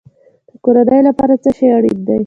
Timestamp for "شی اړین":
1.57-1.99